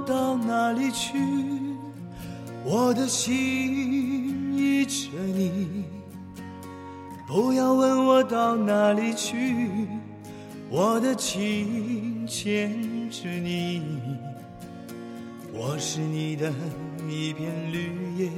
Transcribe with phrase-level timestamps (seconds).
[0.00, 1.18] 到哪里去？
[2.64, 5.84] 我的心依着你。
[7.26, 9.66] 不要问我到哪里去，
[10.68, 13.82] 我的情牵着你。
[15.52, 16.52] 我是你的
[17.08, 18.30] 一片绿叶，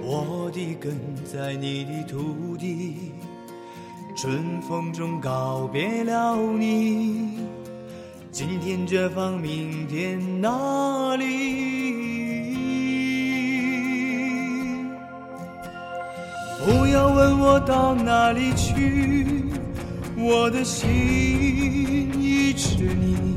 [0.00, 3.12] 我的根在你的土地。
[4.16, 7.38] 春风中告别了你，
[8.32, 11.26] 今天这方，明天那里？
[16.64, 19.44] 不要问我到哪里去，
[20.16, 20.88] 我的心
[22.18, 23.36] 依着你。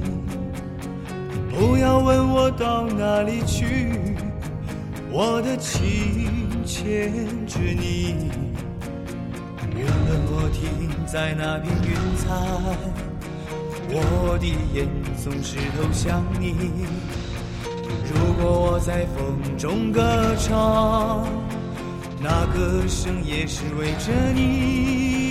[1.51, 3.99] 不要问我到哪里去，
[5.11, 7.11] 我的情牵
[7.45, 8.31] 着你。
[9.75, 12.31] 原了我停在那片云彩，
[13.89, 14.87] 我的眼
[15.23, 16.55] 总是投向你。
[18.07, 20.01] 如果我在风中歌
[20.37, 21.27] 唱，
[22.19, 25.24] 那歌声也是为着你。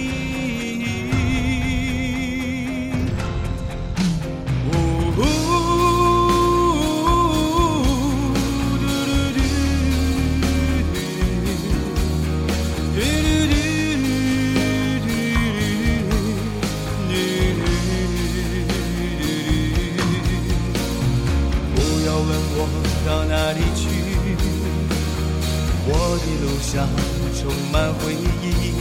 [22.57, 22.61] 我
[23.05, 23.85] 到哪里去？
[25.87, 26.89] 我的路上
[27.35, 28.74] 充满回忆。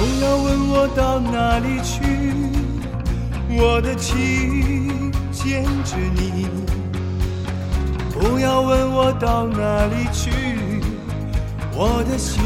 [0.00, 2.00] 不要问我到哪里去。
[3.50, 6.48] 我的情牵着你，
[8.10, 10.30] 不要问我到哪里去，
[11.74, 12.40] 我的心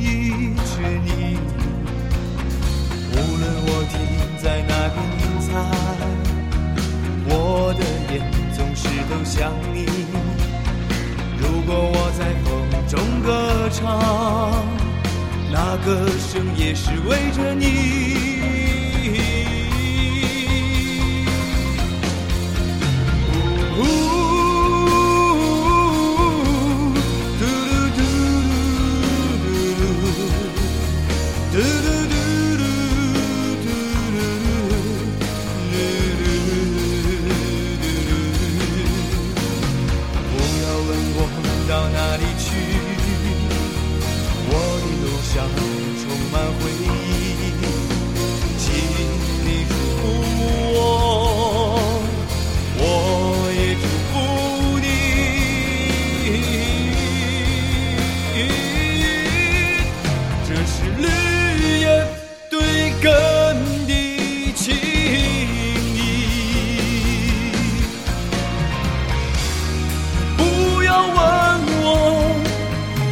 [0.00, 1.36] 依着你。
[3.12, 3.94] 无论我停
[4.42, 5.52] 在哪片云彩，
[7.28, 8.16] 我的眼
[8.56, 9.84] 总是都向你。
[11.36, 12.48] 如果我在风
[12.88, 12.92] 中
[13.22, 13.28] 歌
[13.68, 13.82] 唱，
[15.76, 18.33] 歌声也是为着你。
[60.66, 61.06] 是绿
[61.80, 62.06] 叶
[62.50, 63.06] 对根
[63.86, 64.74] 的情
[65.94, 65.98] 意
[70.36, 71.14] 不要问
[71.82, 71.86] 我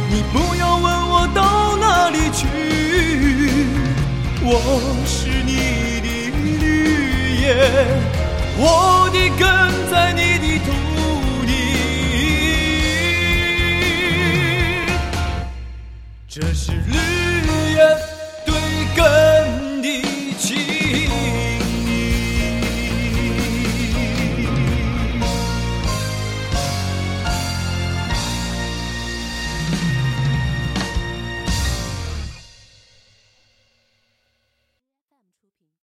[0.09, 2.47] 你不要问我到哪里去。
[4.45, 4.59] 我
[5.05, 6.07] 是你的
[6.59, 7.45] 绿叶
[8.57, 9.41] 我的根
[9.89, 10.92] 在你的土